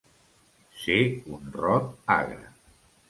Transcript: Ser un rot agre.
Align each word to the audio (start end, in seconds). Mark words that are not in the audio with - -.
Ser 0.85 0.97
un 1.37 1.45
rot 1.61 1.93
agre. 2.19 2.53